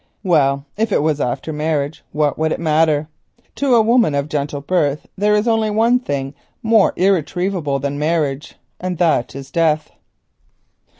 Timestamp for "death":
9.51-9.91